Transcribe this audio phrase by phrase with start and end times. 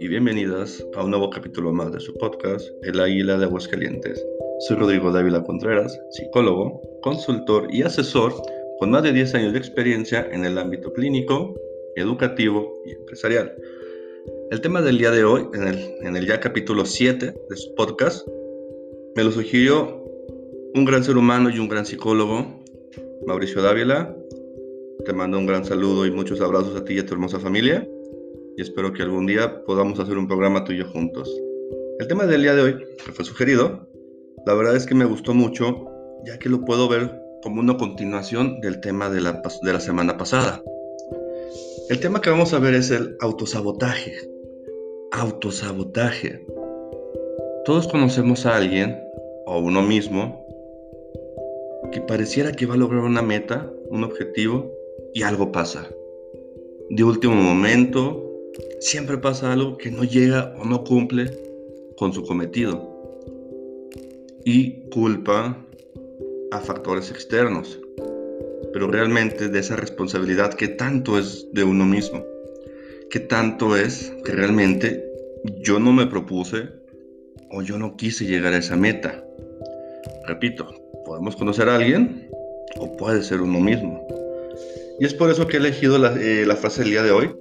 [0.00, 4.24] Y bienvenidas a un nuevo capítulo más de su podcast, El Águila de Aguascalientes.
[4.60, 8.34] Soy Rodrigo Dávila Contreras, psicólogo, consultor y asesor
[8.78, 11.54] con más de 10 años de experiencia en el ámbito clínico,
[11.94, 13.54] educativo y empresarial.
[14.50, 17.74] El tema del día de hoy, en el, en el ya capítulo 7 de su
[17.74, 18.26] podcast,
[19.14, 20.02] me lo sugirió
[20.74, 22.62] un gran ser humano y un gran psicólogo,
[23.26, 24.16] Mauricio Dávila.
[25.04, 27.86] Te mando un gran saludo y muchos abrazos a ti y a tu hermosa familia
[28.56, 31.30] y espero que algún día podamos hacer un programa tuyo juntos.
[31.98, 33.86] El tema del día de hoy, que fue sugerido,
[34.46, 35.86] la verdad es que me gustó mucho,
[36.24, 37.10] ya que lo puedo ver
[37.42, 40.62] como una continuación del tema de la, de la semana pasada.
[41.90, 44.14] El tema que vamos a ver es el autosabotaje.
[45.12, 46.44] Autosabotaje.
[47.64, 48.98] Todos conocemos a alguien,
[49.44, 50.44] o uno mismo,
[51.92, 54.72] que pareciera que va a lograr una meta, un objetivo,
[55.12, 55.88] y algo pasa.
[56.90, 58.25] De último momento,
[58.80, 61.30] siempre pasa algo que no llega o no cumple
[61.96, 62.94] con su cometido
[64.44, 65.56] y culpa
[66.52, 67.80] a factores externos,
[68.72, 72.24] pero realmente de esa responsabilidad que tanto es de uno mismo,
[73.10, 75.04] que tanto es que realmente
[75.62, 76.68] yo no me propuse
[77.50, 79.24] o yo no quise llegar a esa meta.
[80.26, 80.66] Repito,
[81.04, 82.28] podemos conocer a alguien
[82.78, 84.06] o puede ser uno mismo.
[84.98, 87.34] Y es por eso que he elegido la, eh, la frase del día de hoy,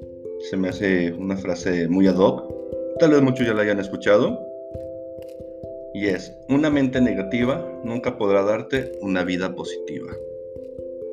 [0.49, 2.43] se me hace una frase muy ad hoc,
[2.99, 4.39] tal vez muchos ya la hayan escuchado,
[5.93, 10.11] y es, una mente negativa nunca podrá darte una vida positiva.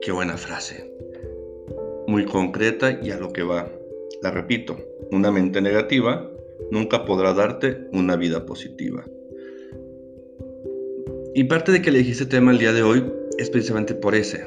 [0.02, 0.92] Qué buena frase.
[2.08, 3.70] Muy concreta y a lo que va.
[4.22, 4.76] La repito,
[5.12, 6.28] una mente negativa
[6.70, 9.04] nunca podrá darte una vida positiva.
[11.34, 14.46] Y parte de que elegí este tema el día de hoy es precisamente por ese.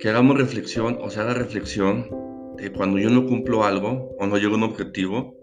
[0.00, 2.22] Que hagamos reflexión o se haga reflexión
[2.70, 5.34] cuando yo no cumplo algo o no llego a un objetivo,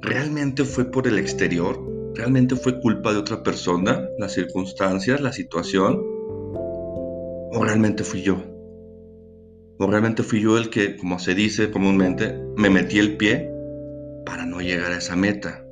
[0.00, 1.78] ¿realmente fue por el exterior?
[2.14, 6.00] ¿Realmente fue culpa de otra persona, las circunstancias, la situación?
[7.54, 8.38] ¿O realmente fui yo?
[9.78, 13.50] ¿O realmente fui yo el que, como se dice comúnmente, me metí el pie
[14.24, 15.64] para no llegar a esa meta?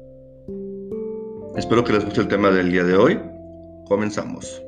[1.57, 3.21] Espero que les guste el tema del día de hoy.
[3.87, 4.63] Comenzamos.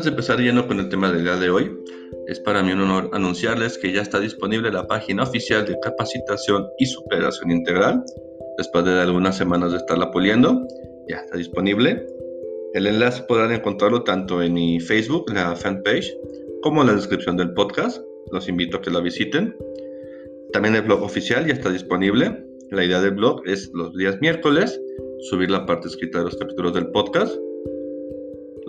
[0.00, 1.78] Antes de empezar lleno con el tema del día de hoy,
[2.26, 6.66] es para mí un honor anunciarles que ya está disponible la página oficial de capacitación
[6.78, 8.02] y superación integral.
[8.56, 10.66] Después de algunas semanas de estarla puliendo,
[11.06, 12.06] ya está disponible.
[12.72, 16.16] El enlace podrán encontrarlo tanto en mi Facebook, la fanpage,
[16.62, 18.02] como en la descripción del podcast.
[18.32, 19.54] Los invito a que la visiten.
[20.54, 22.42] También el blog oficial ya está disponible.
[22.70, 24.80] La idea del blog es los días miércoles
[25.28, 27.36] subir la parte escrita de los capítulos del podcast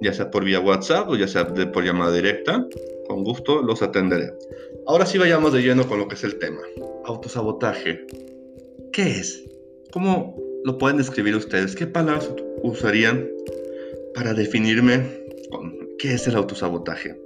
[0.00, 2.66] ya sea por vía WhatsApp o ya sea por llamada directa.
[3.08, 4.32] Con gusto los atenderé.
[4.86, 6.60] Ahora sí vayamos de lleno con lo que es el tema.
[7.04, 8.06] Autosabotaje.
[8.92, 9.44] ¿Qué es?
[9.92, 11.74] ¿Cómo lo pueden describir ustedes?
[11.74, 12.30] ¿Qué palabras
[12.62, 13.28] usarían
[14.14, 15.06] para definirme
[15.50, 17.20] con qué es el autosabotaje?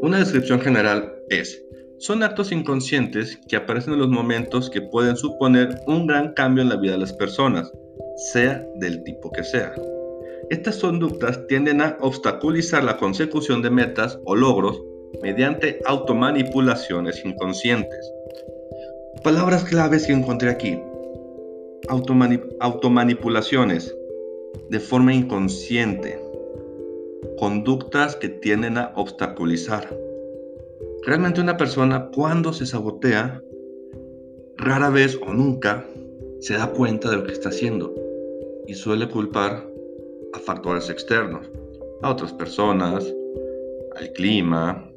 [0.00, 1.64] Una descripción general es,
[1.98, 6.68] son actos inconscientes que aparecen en los momentos que pueden suponer un gran cambio en
[6.68, 7.72] la vida de las personas,
[8.32, 9.74] sea del tipo que sea.
[10.50, 14.82] Estas conductas tienden a obstaculizar la consecución de metas o logros
[15.22, 18.12] mediante automanipulaciones inconscientes.
[19.22, 20.78] Palabras claves que encontré aquí.
[22.60, 23.94] automanipulaciones
[24.70, 26.20] de forma inconsciente.
[27.38, 29.96] Conductas que tienden a obstaculizar.
[31.04, 33.42] Realmente una persona cuando se sabotea,
[34.56, 35.86] rara vez o nunca
[36.40, 37.94] se da cuenta de lo que está haciendo
[38.66, 39.73] y suele culpar
[40.34, 41.50] a factores externos,
[42.02, 43.12] a otras personas,
[43.96, 44.90] al clima,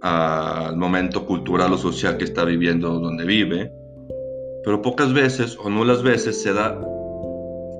[0.00, 3.70] al momento cultural o social que está viviendo donde vive,
[4.64, 6.80] pero pocas veces o nulas veces se da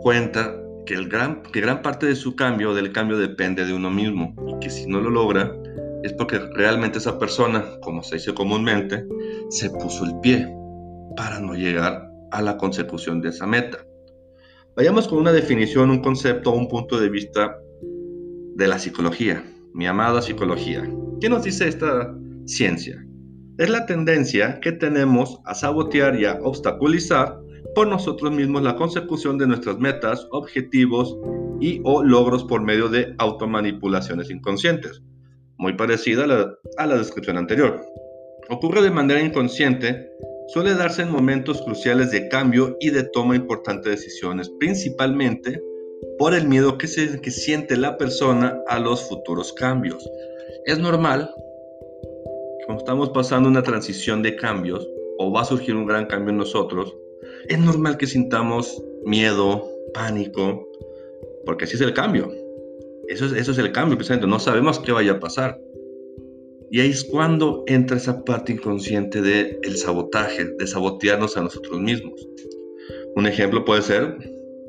[0.03, 3.91] cuenta que, el gran, que gran parte de su cambio, del cambio depende de uno
[3.91, 5.55] mismo y que si no lo logra
[6.03, 9.05] es porque realmente esa persona, como se dice comúnmente,
[9.51, 10.49] se puso el pie
[11.17, 13.79] para no llegar a la consecución de esa meta.
[14.81, 17.55] Vayamos con una definición, un concepto un punto de vista
[18.55, 19.45] de la psicología,
[19.75, 20.91] mi amada psicología.
[21.21, 22.17] ¿Qué nos dice esta
[22.47, 23.07] ciencia?
[23.59, 27.39] Es la tendencia que tenemos a sabotear y a obstaculizar
[27.75, 31.15] por nosotros mismos la consecución de nuestras metas, objetivos
[31.61, 35.03] y o logros por medio de automanipulaciones inconscientes,
[35.59, 37.85] muy parecida a la, a la descripción anterior.
[38.49, 40.09] Ocurre de manera inconsciente
[40.53, 45.63] suele darse en momentos cruciales de cambio y de toma importante de decisiones, principalmente
[46.19, 50.09] por el miedo que, se, que siente la persona a los futuros cambios.
[50.67, 51.33] Es normal,
[52.67, 54.89] cuando estamos pasando una transición de cambios
[55.19, 56.97] o va a surgir un gran cambio en nosotros,
[57.49, 60.69] es normal que sintamos miedo, pánico,
[61.45, 62.31] porque así es el cambio.
[63.09, 64.29] Eso es, eso es el cambio, precisamente.
[64.29, 65.61] No sabemos qué vaya a pasar.
[66.71, 71.81] Y ahí es cuando entra esa parte inconsciente del el sabotaje, de sabotearnos a nosotros
[71.81, 72.29] mismos.
[73.17, 74.17] Un ejemplo puede ser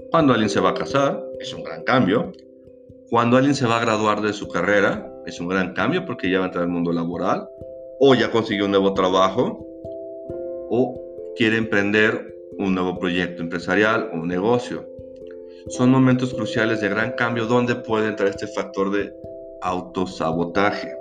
[0.09, 2.31] cuando alguien se va a casar, es un gran cambio.
[3.09, 6.39] Cuando alguien se va a graduar de su carrera, es un gran cambio porque ya
[6.39, 7.48] va a entrar al mundo laboral,
[8.00, 9.65] o ya consiguió un nuevo trabajo,
[10.69, 11.00] o
[11.36, 14.86] quiere emprender un nuevo proyecto empresarial o un negocio.
[15.68, 19.13] Son momentos cruciales de gran cambio donde puede entrar este factor de
[19.62, 20.92] autosabotaje.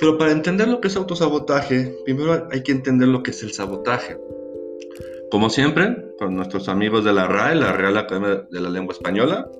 [0.00, 3.52] Pero para entender lo que es autosabotaje, primero hay que entender lo que es el
[3.52, 4.18] sabotaje.
[5.30, 9.50] Como siempre, con nuestros amigos de la RAE, la Real Academia de la Lengua Española.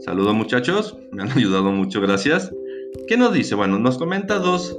[0.00, 2.52] Saludos muchachos, me han ayudado mucho, gracias.
[3.08, 3.54] ¿Qué nos dice?
[3.54, 4.78] Bueno, nos comenta dos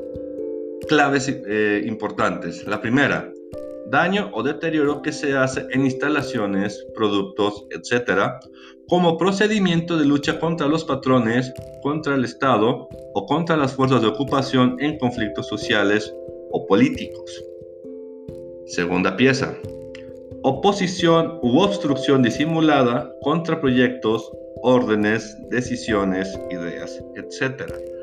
[0.88, 2.66] claves eh, importantes.
[2.68, 3.32] La primera,
[3.88, 8.40] daño o deterioro que se hace en instalaciones, productos, etcétera,
[8.88, 14.08] como procedimiento de lucha contra los patrones, contra el Estado o contra las fuerzas de
[14.08, 16.14] ocupación en conflictos sociales
[16.52, 17.44] o políticos.
[18.68, 19.56] Segunda pieza.
[20.44, 24.32] Oposición u obstrucción disimulada contra proyectos,
[24.62, 27.95] órdenes, decisiones, ideas, etc.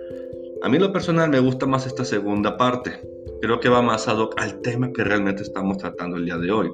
[0.62, 2.93] A mí lo personal me gusta más esta segunda parte.
[3.41, 6.53] Creo que va más ad hoc al tema que realmente estamos tratando el día de
[6.53, 6.70] hoy.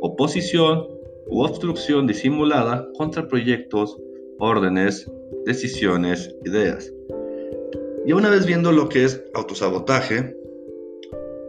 [0.00, 0.86] Oposición
[1.26, 3.98] u obstrucción disimulada contra proyectos,
[4.38, 5.10] órdenes,
[5.44, 6.92] decisiones, ideas.
[8.06, 10.36] Y una vez viendo lo que es autosabotaje,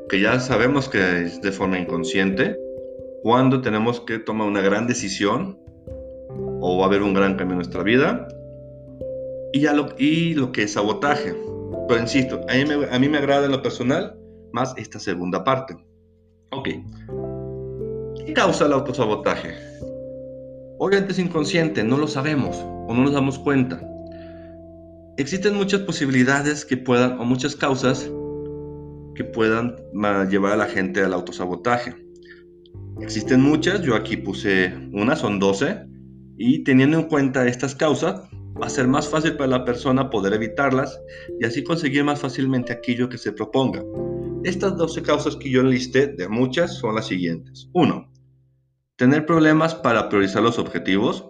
[0.09, 2.57] que ya sabemos que es de forma inconsciente,
[3.21, 5.59] cuando tenemos que tomar una gran decisión
[6.59, 8.27] o va a haber un gran cambio en nuestra vida,
[9.53, 11.35] y, ya lo, y lo que es sabotaje.
[11.87, 14.17] Pero insisto, a mí, me, a mí me agrada en lo personal
[14.51, 15.75] más esta segunda parte.
[16.51, 16.69] Ok.
[18.25, 19.53] ¿Qué causa el autosabotaje?
[20.79, 22.57] Obviamente es inconsciente, no lo sabemos
[22.87, 23.81] o no nos damos cuenta.
[25.17, 28.11] Existen muchas posibilidades que puedan, o muchas causas
[29.15, 29.75] que puedan
[30.29, 31.95] llevar a la gente al autosabotaje.
[33.01, 35.87] Existen muchas, yo aquí puse una, son 12,
[36.37, 38.21] y teniendo en cuenta estas causas,
[38.61, 41.01] va a ser más fácil para la persona poder evitarlas
[41.39, 43.83] y así conseguir más fácilmente aquello que se proponga.
[44.43, 47.69] Estas 12 causas que yo enlisté, de muchas, son las siguientes.
[47.73, 48.11] 1.
[48.95, 51.27] Tener problemas para priorizar los objetivos.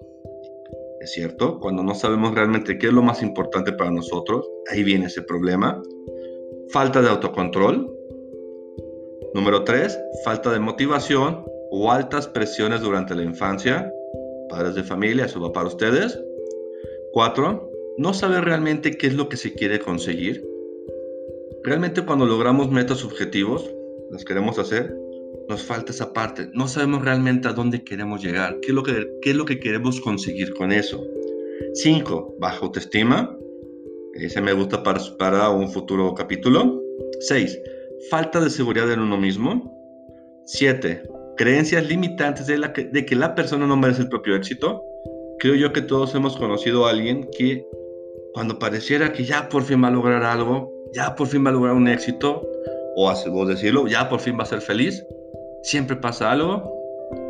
[1.02, 5.08] Es cierto, cuando no sabemos realmente qué es lo más importante para nosotros, ahí viene
[5.08, 5.82] ese problema.
[6.70, 7.94] Falta de autocontrol.
[9.34, 10.00] Número 3.
[10.24, 13.92] Falta de motivación o altas presiones durante la infancia.
[14.50, 16.20] Padres de familia, eso va para ustedes.
[17.14, 17.72] 4.
[17.98, 20.46] No saber realmente qué es lo que se quiere conseguir.
[21.64, 23.70] Realmente cuando logramos metas objetivos,
[24.12, 24.96] las queremos hacer,
[25.50, 26.50] nos falta esa parte.
[26.54, 29.60] No sabemos realmente a dónde queremos llegar, qué es lo que, qué es lo que
[29.60, 31.04] queremos conseguir con eso.
[31.74, 32.36] 5.
[32.40, 33.36] Baja autoestima.
[34.14, 36.82] Ese me gusta para, para un futuro capítulo.
[37.20, 37.60] 6.
[38.10, 39.74] Falta de seguridad en uno mismo.
[40.46, 41.04] 7.
[41.38, 44.82] Creencias limitantes de, la que, de que la persona no merece el propio éxito.
[45.40, 47.66] Creo yo que todos hemos conocido a alguien que
[48.34, 51.54] cuando pareciera que ya por fin va a lograr algo, ya por fin va a
[51.54, 52.42] lograr un éxito,
[52.96, 55.04] o, o decirlo, ya por fin va a ser feliz,
[55.64, 56.72] siempre pasa algo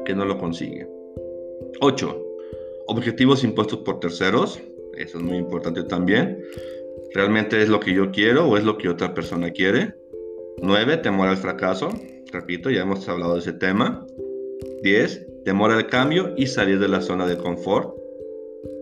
[0.05, 0.87] que no lo consigue.
[1.81, 2.25] 8.
[2.87, 4.59] Objetivos impuestos por terceros.
[4.95, 6.41] Eso es muy importante también.
[7.13, 9.93] ¿Realmente es lo que yo quiero o es lo que otra persona quiere?
[10.61, 10.97] 9.
[10.97, 11.89] Temor al fracaso.
[12.31, 14.05] Repito, ya hemos hablado de ese tema.
[14.81, 15.26] 10.
[15.47, 17.95] Temor al cambio y salir de la zona de confort.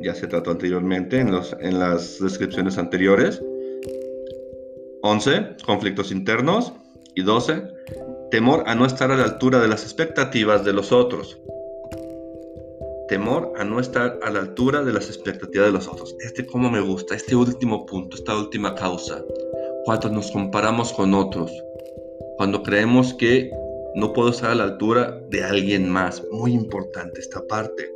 [0.01, 3.39] Ya se trató anteriormente en, los, en las descripciones anteriores.
[5.03, 5.57] 11.
[5.63, 6.73] Conflictos internos.
[7.13, 7.61] Y 12
[8.31, 11.39] temor a no estar a la altura de las expectativas de los otros.
[13.09, 16.15] Temor a no estar a la altura de las expectativas de los otros.
[16.19, 19.23] Este como me gusta, este último punto, esta última causa.
[19.85, 21.51] Cuando nos comparamos con otros,
[22.37, 23.51] cuando creemos que
[23.95, 26.23] no puedo estar a la altura de alguien más.
[26.31, 27.91] Muy importante esta parte.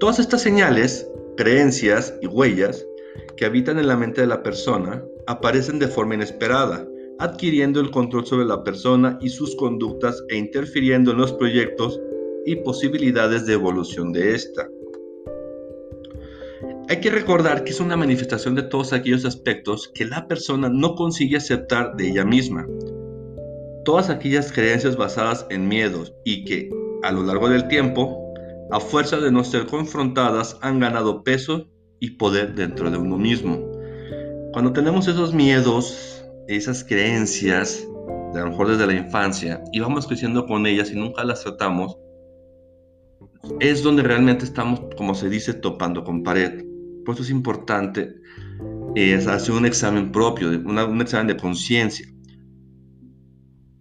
[0.00, 2.84] Todas estas señales, creencias y huellas
[3.36, 6.86] que habitan en la mente de la persona aparecen de forma inesperada,
[7.18, 12.00] adquiriendo el control sobre la persona y sus conductas e interfiriendo en los proyectos
[12.44, 14.68] y posibilidades de evolución de ésta.
[16.88, 20.94] Hay que recordar que es una manifestación de todos aquellos aspectos que la persona no
[20.94, 22.66] consigue aceptar de ella misma.
[23.86, 26.68] Todas aquellas creencias basadas en miedos y que,
[27.04, 28.34] a lo largo del tiempo,
[28.72, 31.68] a fuerza de no ser confrontadas, han ganado peso
[32.00, 33.64] y poder dentro de uno mismo.
[34.52, 37.86] Cuando tenemos esos miedos, esas creencias,
[38.34, 41.96] a lo mejor desde la infancia, y vamos creciendo con ellas y nunca las tratamos,
[43.60, 46.64] es donde realmente estamos, como se dice, topando con pared.
[47.04, 48.16] Por eso es importante
[49.28, 52.04] hacer un examen propio, un examen de conciencia.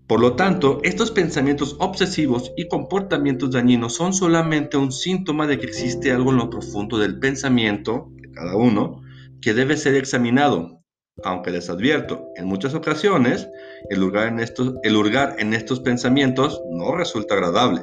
[0.07, 5.65] Por lo tanto, estos pensamientos obsesivos y comportamientos dañinos son solamente un síntoma de que
[5.65, 9.01] existe algo en lo profundo del pensamiento de cada uno
[9.41, 10.83] que debe ser examinado.
[11.23, 13.47] Aunque les advierto, en muchas ocasiones
[13.89, 17.81] el lugar en estos, hurgar en estos pensamientos no resulta agradable.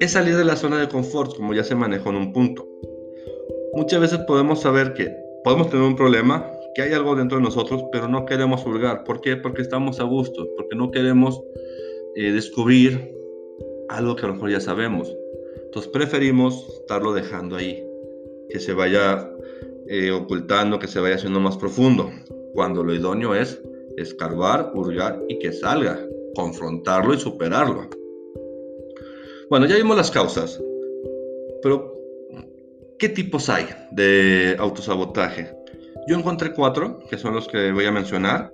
[0.00, 2.66] Es salir de la zona de confort, como ya se manejó en un punto.
[3.74, 5.14] Muchas veces podemos saber que
[5.44, 9.02] podemos tener un problema, que hay algo dentro de nosotros, pero no queremos hurgar.
[9.02, 9.34] ¿Por qué?
[9.34, 11.42] Porque estamos a gusto, porque no queremos
[12.14, 13.16] eh, descubrir
[13.88, 15.12] algo que a lo mejor ya sabemos.
[15.64, 17.84] Entonces preferimos estarlo dejando ahí,
[18.48, 19.28] que se vaya
[19.88, 22.12] eh, ocultando, que se vaya haciendo más profundo,
[22.54, 23.60] cuando lo idóneo es
[23.96, 25.98] escarbar, hurgar y que salga,
[26.36, 27.90] confrontarlo y superarlo.
[29.50, 30.62] Bueno, ya vimos las causas,
[31.60, 31.98] pero
[32.98, 35.52] ¿Qué tipos hay de autosabotaje?
[36.08, 38.50] Yo encontré cuatro, que son los que voy a mencionar,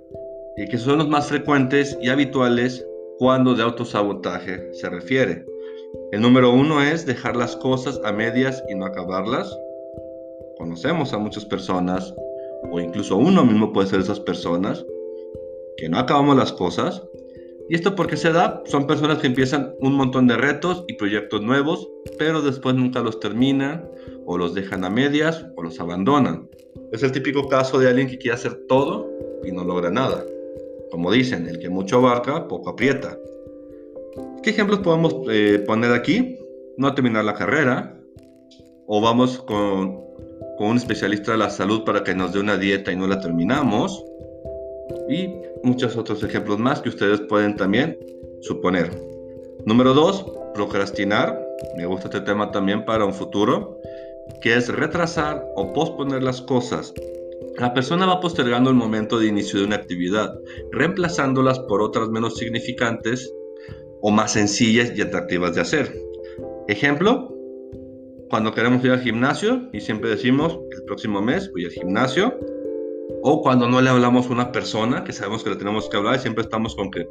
[0.57, 2.85] y que son los más frecuentes y habituales
[3.17, 5.45] cuando de autosabotaje se refiere.
[6.11, 9.57] El número uno es dejar las cosas a medias y no acabarlas.
[10.57, 12.13] Conocemos a muchas personas,
[12.69, 14.85] o incluso uno mismo puede ser esas personas,
[15.77, 17.01] que no acabamos las cosas.
[17.69, 18.63] ¿Y esto porque se da?
[18.65, 23.21] Son personas que empiezan un montón de retos y proyectos nuevos, pero después nunca los
[23.21, 23.89] terminan
[24.25, 26.49] o los dejan a medias o los abandonan.
[26.91, 29.09] Es el típico caso de alguien que quiere hacer todo
[29.43, 30.25] y no logra nada.
[30.91, 33.17] Como dicen, el que mucho abarca, poco aprieta.
[34.43, 36.37] ¿Qué ejemplos podemos eh, poner aquí?
[36.77, 37.97] No terminar la carrera,
[38.87, 40.01] o vamos con,
[40.57, 43.19] con un especialista de la salud para que nos dé una dieta y no la
[43.19, 44.03] terminamos,
[45.09, 45.29] y
[45.63, 47.97] muchos otros ejemplos más que ustedes pueden también
[48.41, 48.91] suponer.
[49.65, 51.43] Número dos, procrastinar.
[51.77, 53.79] Me gusta este tema también para un futuro
[54.41, 56.93] que es retrasar o posponer las cosas.
[57.57, 60.33] La persona va postergando el momento de inicio de una actividad,
[60.71, 63.33] reemplazándolas por otras menos significantes
[64.01, 65.95] o más sencillas y atractivas de hacer.
[66.67, 67.33] Ejemplo,
[68.29, 72.37] cuando queremos ir al gimnasio y siempre decimos, el próximo mes voy al gimnasio,
[73.21, 76.15] o cuando no le hablamos a una persona que sabemos que le tenemos que hablar
[76.15, 77.07] y siempre estamos con que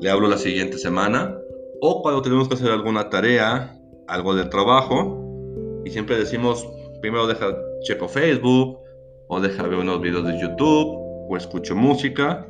[0.00, 1.36] le hablo la siguiente semana,
[1.80, 3.76] o cuando tenemos que hacer alguna tarea,
[4.06, 5.29] algo de trabajo,
[5.84, 6.66] y siempre decimos,
[7.00, 8.78] primero deja checo Facebook,
[9.28, 10.96] o deja ver unos videos de YouTube,
[11.28, 12.46] o escucho música,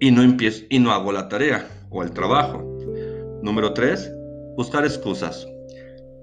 [0.00, 2.62] y no empiezo, y no hago la tarea o el trabajo.
[3.42, 4.12] Número 3,
[4.56, 5.46] buscar excusas.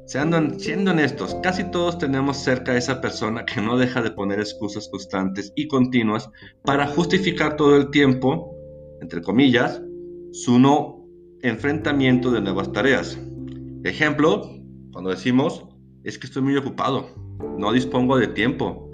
[0.05, 4.89] Siendo honestos, casi todos tenemos cerca a esa persona que no deja de poner excusas
[4.89, 6.29] constantes y continuas
[6.63, 8.53] para justificar todo el tiempo,
[9.01, 9.82] entre comillas,
[10.34, 11.08] su no
[11.41, 13.17] enfrentamiento de nuevas tareas.
[13.86, 14.50] Ejemplo,
[14.91, 15.65] cuando decimos,
[16.03, 17.10] es que estoy muy ocupado,
[17.57, 18.89] no dispongo de tiempo,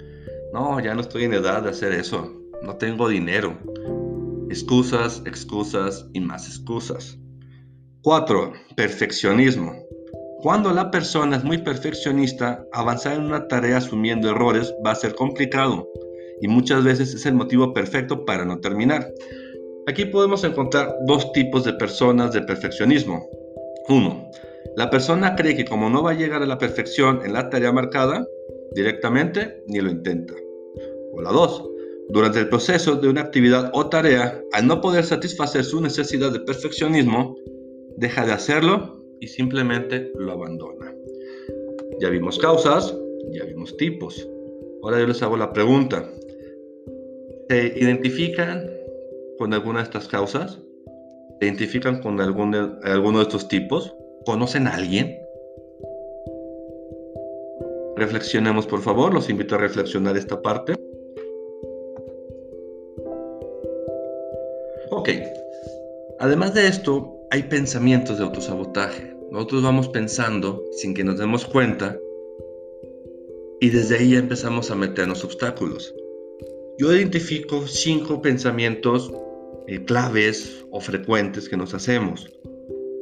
[0.52, 3.56] no, ya no estoy en edad de hacer eso, no tengo dinero.
[4.48, 7.18] Excusas, excusas y más excusas.
[8.02, 8.52] 4.
[8.76, 9.72] Perfeccionismo.
[10.42, 15.14] Cuando la persona es muy perfeccionista, avanzar en una tarea asumiendo errores va a ser
[15.14, 15.86] complicado
[16.40, 19.12] y muchas veces es el motivo perfecto para no terminar.
[19.86, 23.26] Aquí podemos encontrar dos tipos de personas de perfeccionismo.
[23.88, 24.30] Uno,
[24.76, 27.72] la persona cree que como no va a llegar a la perfección en la tarea
[27.72, 28.26] marcada,
[28.72, 30.34] directamente ni lo intenta.
[31.12, 31.64] O la 2.
[32.10, 36.40] Durante el proceso de una actividad o tarea, al no poder satisfacer su necesidad de
[36.40, 37.36] perfeccionismo,
[37.96, 40.94] deja de hacerlo y simplemente lo abandona.
[42.00, 42.96] Ya vimos causas,
[43.32, 44.26] ya vimos tipos.
[44.82, 46.10] Ahora yo les hago la pregunta.
[47.48, 48.70] ¿Se identifican
[49.38, 50.60] con alguna de estas causas?
[51.38, 53.94] ¿Se identifican con alguno de estos tipos?
[54.24, 55.18] ¿Conocen a alguien?
[57.96, 59.12] Reflexionemos, por favor.
[59.12, 60.74] Los invito a reflexionar esta parte.
[64.90, 65.08] Ok.
[66.18, 69.14] Además de esto, hay pensamientos de autosabotaje.
[69.30, 71.98] Nosotros vamos pensando sin que nos demos cuenta
[73.60, 75.94] y desde ahí ya empezamos a meternos obstáculos.
[76.78, 79.12] Yo identifico cinco pensamientos
[79.66, 82.26] eh, claves o frecuentes que nos hacemos.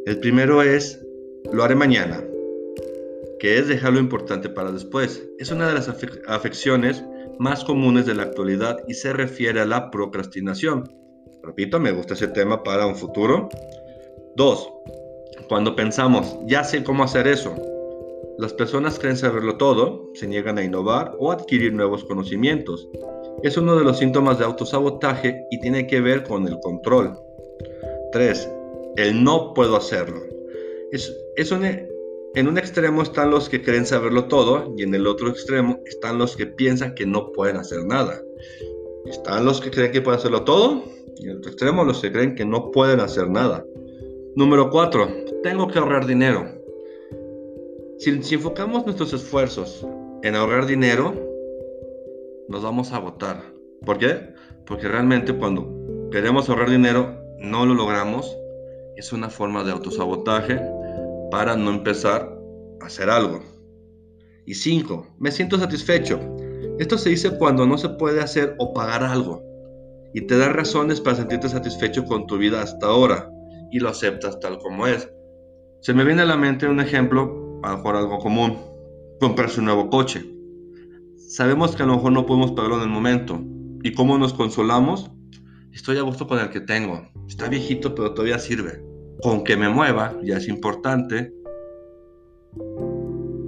[0.05, 1.01] El primero es,
[1.53, 2.23] lo haré mañana,
[3.39, 5.27] que es dejar lo importante para después.
[5.39, 5.89] Es una de las
[6.27, 7.05] afecciones
[7.39, 10.85] más comunes de la actualidad y se refiere a la procrastinación.
[11.43, 13.49] Repito, me gusta ese tema para un futuro.
[14.37, 14.69] Dos,
[15.49, 17.55] cuando pensamos, ya sé cómo hacer eso.
[18.39, 22.89] Las personas creen saberlo todo, se niegan a innovar o adquirir nuevos conocimientos.
[23.43, 27.19] Es uno de los síntomas de autosabotaje y tiene que ver con el control.
[28.13, 28.49] 3.
[28.97, 30.21] El no puedo hacerlo.
[30.93, 31.17] Es,
[31.53, 31.65] un,
[32.35, 36.19] en un extremo están los que creen saberlo todo y en el otro extremo están
[36.19, 38.21] los que piensan que no pueden hacer nada.
[39.07, 40.83] Están los que creen que pueden hacerlo todo
[41.17, 43.65] y en el otro extremo los que creen que no pueden hacer nada.
[44.35, 45.09] Número 4.
[45.43, 46.45] Tengo que ahorrar dinero.
[47.99, 49.87] Si, si, enfocamos nuestros esfuerzos
[50.23, 51.15] en ahorrar dinero,
[52.49, 53.43] nos vamos a agotar.
[53.85, 54.35] ¿Por qué?
[54.67, 58.37] Porque realmente cuando queremos ahorrar dinero no lo logramos.
[58.97, 60.61] Es una forma de autosabotaje
[61.31, 62.31] para no empezar
[62.81, 63.41] a hacer algo.
[64.47, 66.19] Y cinco, me siento satisfecho.
[66.79, 69.43] Esto se dice cuando no se puede hacer o pagar algo
[70.15, 73.31] y te da razones para sentirte satisfecho con tu vida hasta ahora
[73.71, 75.11] y lo aceptas tal como es.
[75.81, 78.59] Se me viene a la mente un ejemplo, a lo mejor algo común,
[79.21, 80.25] comprarse un nuevo coche.
[81.17, 83.41] Sabemos que a lo mejor no podemos pagarlo en el momento.
[83.83, 85.11] ¿Y cómo nos consolamos?
[85.73, 87.07] Estoy a gusto con el que tengo.
[87.29, 88.88] Está viejito, pero todavía sirve
[89.23, 91.33] con que me mueva, ya es importante.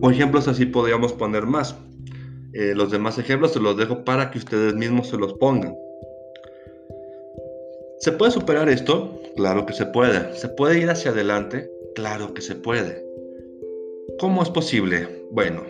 [0.02, 1.76] O ejemplos así podríamos poner más.
[2.52, 5.76] Eh, los demás ejemplos se los dejo para que ustedes mismos se los pongan.
[7.98, 9.20] ¿Se puede superar esto?
[9.36, 10.34] Claro que se puede.
[10.34, 11.70] ¿Se puede ir hacia adelante?
[11.94, 13.04] Claro que se puede.
[14.18, 15.06] ¿Cómo es posible?
[15.30, 15.62] Bueno,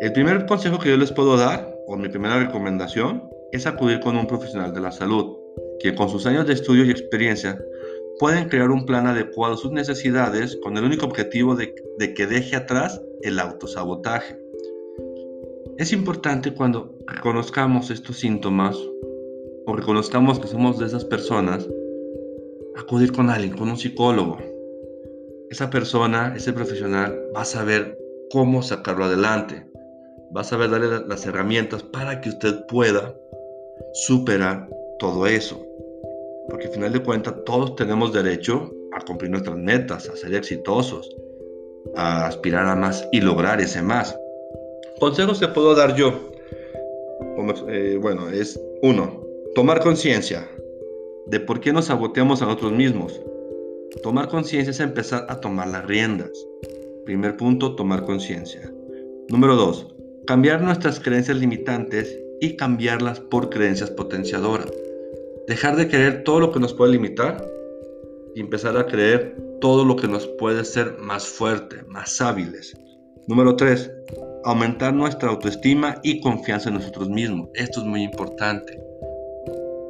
[0.00, 4.16] el primer consejo que yo les puedo dar, o mi primera recomendación, es acudir con
[4.16, 5.36] un profesional de la salud,
[5.80, 7.58] que con sus años de estudio y experiencia
[8.18, 11.74] pueden crear un plan adecuado a sus necesidades con el único objetivo de,
[12.14, 14.38] que deje atrás el autosabotaje.
[15.78, 18.76] Es importante cuando reconozcamos estos síntomas
[19.66, 21.68] o reconozcamos que somos de esas personas,
[22.76, 24.38] acudir con alguien, con un psicólogo.
[25.50, 27.98] Esa persona, ese profesional, va a saber
[28.30, 29.66] cómo sacarlo adelante.
[30.36, 33.16] Va a saber darle las herramientas para que usted pueda
[33.92, 35.64] superar todo eso.
[36.54, 41.10] Porque al final de cuentas todos tenemos derecho a cumplir nuestras metas, a ser exitosos,
[41.96, 44.16] a aspirar a más y lograr ese más.
[45.00, 46.30] Consejos que puedo dar yo.
[47.66, 49.20] Eh, bueno, es uno,
[49.56, 50.48] tomar conciencia
[51.26, 53.20] de por qué nos saboteamos a nosotros mismos.
[54.04, 56.30] Tomar conciencia es empezar a tomar las riendas.
[57.04, 58.72] Primer punto, tomar conciencia.
[59.28, 59.92] Número dos,
[60.24, 64.70] cambiar nuestras creencias limitantes y cambiarlas por creencias potenciadoras.
[65.46, 67.46] Dejar de creer todo lo que nos puede limitar
[68.34, 72.74] y empezar a creer todo lo que nos puede ser más fuerte, más hábiles.
[73.26, 73.90] Número 3.
[74.44, 77.50] Aumentar nuestra autoestima y confianza en nosotros mismos.
[77.54, 78.82] Esto es muy importante.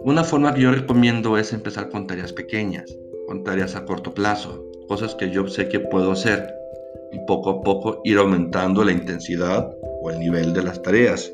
[0.02, 2.84] Una forma que yo recomiendo es empezar con tareas pequeñas,
[3.28, 6.52] con tareas a corto plazo, cosas que yo sé que puedo hacer
[7.12, 11.32] y poco a poco ir aumentando la intensidad o el nivel de las tareas.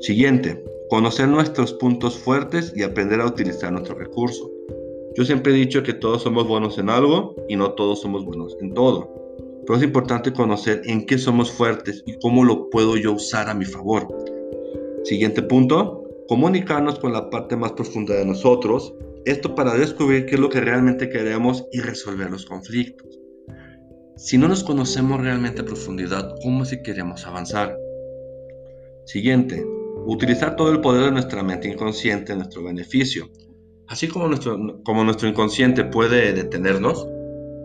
[0.00, 4.50] Siguiente, conocer nuestros puntos fuertes y aprender a utilizar nuestros recursos.
[5.16, 8.56] Yo siempre he dicho que todos somos buenos en algo y no todos somos buenos
[8.60, 9.08] en todo.
[9.64, 13.54] Pero es importante conocer en qué somos fuertes y cómo lo puedo yo usar a
[13.54, 14.08] mi favor.
[15.04, 18.92] Siguiente punto, comunicarnos con la parte más profunda de nosotros.
[19.26, 23.16] Esto para descubrir qué es lo que realmente queremos y resolver los conflictos.
[24.16, 27.78] Si no nos conocemos realmente a profundidad, ¿cómo si queremos avanzar?
[29.04, 29.64] Siguiente,
[30.12, 33.30] utilizar todo el poder de nuestra mente inconsciente en nuestro beneficio.
[33.86, 37.06] Así como nuestro, como nuestro inconsciente puede detenernos,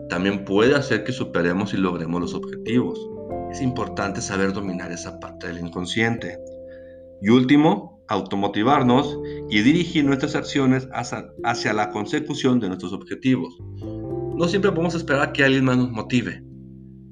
[0.08, 3.00] también puede hacer que superemos y logremos los objetivos.
[3.50, 6.38] Es importante saber dominar esa parte del inconsciente.
[7.20, 9.18] Y último, automotivarnos
[9.50, 13.58] y dirigir nuestras acciones hacia, hacia la consecución de nuestros objetivos.
[14.36, 16.44] No siempre podemos esperar que alguien más nos motive.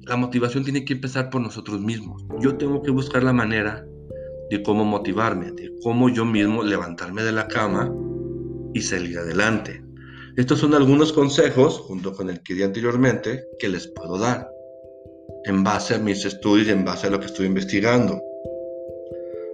[0.03, 2.23] La motivación tiene que empezar por nosotros mismos.
[2.39, 3.85] Yo tengo que buscar la manera
[4.49, 7.93] de cómo motivarme, de cómo yo mismo levantarme de la cama
[8.73, 9.81] y salir adelante.
[10.37, 14.49] Estos son algunos consejos, junto con el que di anteriormente, que les puedo dar,
[15.45, 18.21] en base a mis estudios y en base a lo que estoy investigando.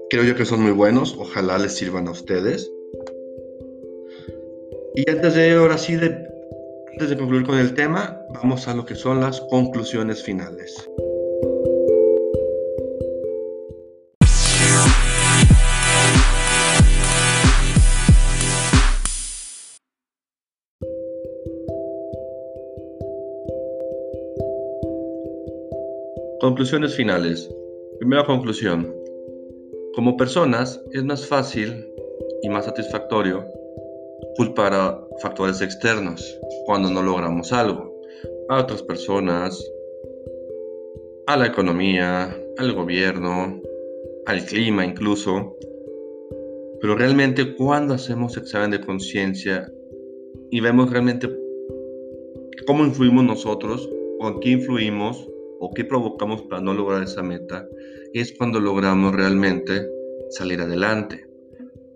[0.10, 2.70] Creo yo que son muy buenos, ojalá les sirvan a ustedes.
[4.96, 8.96] Y antes de ahora sí Antes de concluir con el tema, vamos a lo que
[8.96, 10.90] son las conclusiones finales.
[26.42, 27.48] Conclusiones finales.
[28.00, 28.92] Primera conclusión.
[29.94, 31.88] Como personas es más fácil
[32.42, 33.46] y más satisfactorio
[34.38, 37.96] culpar a factores externos cuando no logramos algo.
[38.50, 39.64] A otras personas,
[41.28, 43.62] a la economía, al gobierno,
[44.26, 45.56] al clima incluso.
[46.82, 49.72] Pero realmente cuando hacemos examen de conciencia
[50.50, 51.30] y vemos realmente
[52.66, 53.88] cómo influimos nosotros
[54.20, 55.31] o en qué influimos
[55.62, 57.68] o qué provocamos para no lograr esa meta,
[58.14, 59.88] es cuando logramos realmente
[60.32, 61.28] salir adelante.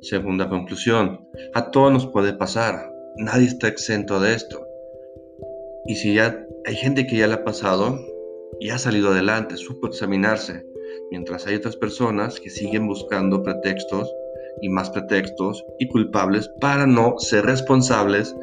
[0.01, 4.63] Segunda conclusión, a todos nos puede pasar, nadie está exento de esto.
[5.87, 7.99] Y si ya hay gente que ya le ha pasado
[8.59, 10.63] y ha salido adelante, supo examinarse,
[11.09, 14.13] mientras hay otras personas que siguen buscando pretextos
[14.61, 18.35] y más pretextos y culpables para no ser responsables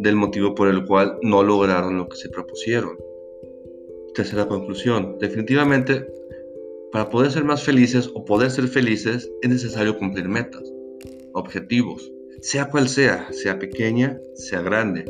[0.00, 3.05] del motivo por el cual no lograron lo que se propusieron.
[4.16, 6.06] Tercera conclusión, definitivamente
[6.90, 10.62] para poder ser más felices o poder ser felices es necesario cumplir metas,
[11.34, 15.04] objetivos, sea cual sea, sea pequeña, sea grande.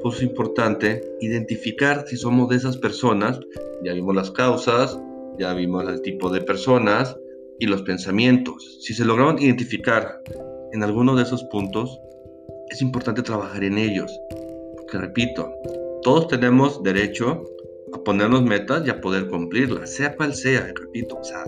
[0.00, 3.40] Por eso es importante identificar si somos de esas personas,
[3.82, 4.96] ya vimos las causas,
[5.40, 7.16] ya vimos el tipo de personas
[7.58, 8.78] y los pensamientos.
[8.82, 10.22] Si se lograron identificar
[10.72, 11.98] en alguno de esos puntos,
[12.70, 14.16] es importante trabajar en ellos.
[14.76, 15.52] Porque repito,
[16.02, 17.42] todos tenemos derecho
[17.92, 21.44] a ponernos metas y a poder cumplirlas, sea cual sea, repito, o sea,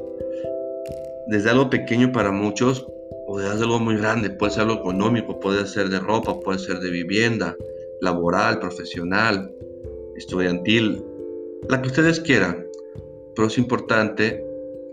[1.28, 2.86] desde algo pequeño para muchos
[3.26, 6.80] o desde algo muy grande, puede ser algo económico, puede ser de ropa, puede ser
[6.80, 7.56] de vivienda,
[8.00, 9.50] laboral, profesional,
[10.16, 11.02] estudiantil,
[11.68, 12.66] la que ustedes quieran,
[13.34, 14.44] pero es importante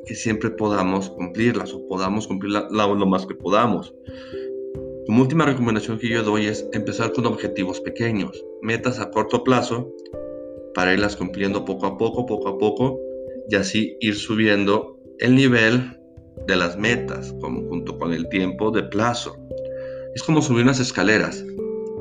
[0.05, 3.93] que siempre podamos cumplirlas o podamos cumplirlas lo más que podamos.
[5.05, 9.91] Como última recomendación que yo doy es empezar con objetivos pequeños, metas a corto plazo
[10.73, 12.99] para irlas cumpliendo poco a poco, poco a poco,
[13.49, 15.99] y así ir subiendo el nivel
[16.47, 19.35] de las metas, como junto con el tiempo de plazo.
[20.15, 21.45] Es como subir unas escaleras.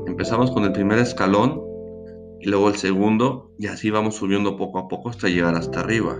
[0.07, 1.61] Empezamos con el primer escalón
[2.39, 6.19] y luego el segundo y así vamos subiendo poco a poco hasta llegar hasta arriba.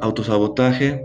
[0.00, 1.04] Autosabotaje,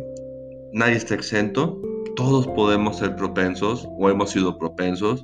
[0.73, 1.79] nadie está exento,
[2.15, 5.23] todos podemos ser propensos o hemos sido propensos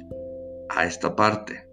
[0.69, 1.68] a esta parte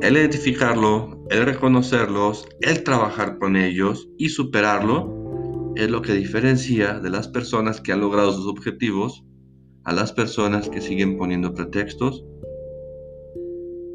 [0.00, 7.10] el identificarlo, el reconocerlos, el trabajar con ellos y superarlo es lo que diferencia de
[7.10, 9.24] las personas que han logrado sus objetivos
[9.84, 12.24] a las personas que siguen poniendo pretextos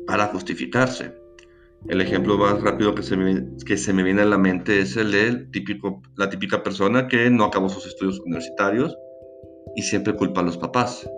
[0.08, 1.14] para justificarse.
[1.88, 4.96] El ejemplo más rápido que se me, que se me viene a la mente es
[4.96, 5.48] el de
[6.16, 8.98] la típica persona que no acabó sus estudios universitarios
[9.76, 11.10] y siempre culpa a los papás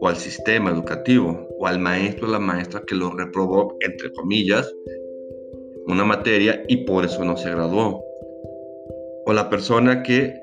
[0.00, 4.72] o al sistema educativo al maestro o la maestra que lo reprobó, entre comillas,
[5.86, 8.02] una materia y por eso no se graduó.
[9.26, 10.34] O la persona que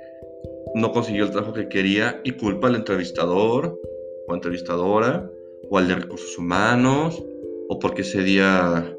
[0.75, 3.79] no consiguió el trabajo que quería y culpa al entrevistador
[4.27, 5.29] o entrevistadora
[5.69, 7.21] o al de recursos humanos
[7.69, 8.95] o porque ese día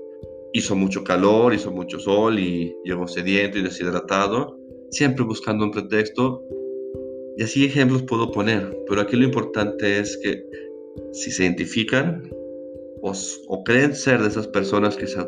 [0.52, 4.58] hizo mucho calor, hizo mucho sol y llegó sediento y deshidratado,
[4.90, 6.42] siempre buscando un pretexto
[7.36, 10.44] y así ejemplos puedo poner, pero aquí lo importante es que
[11.12, 12.28] si se identifican
[13.02, 15.18] o, creen ser de esas personas que se,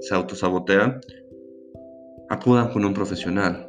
[0.00, 1.00] se autosabotean,
[2.28, 3.68] acudan con un profesional,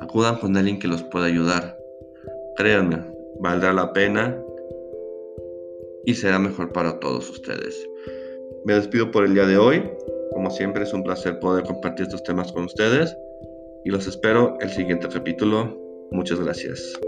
[0.00, 1.78] acudan con alguien que los pueda ayudar.
[2.56, 3.04] Créanme,
[3.38, 4.42] valdrá la pena
[6.04, 7.88] y será mejor para todos ustedes.
[8.64, 9.82] Me despido por el día de hoy.
[10.32, 13.16] Como siempre es un placer poder compartir estos temas con ustedes
[13.84, 16.98] y los espero el siguiente capítulo Muchas gracias.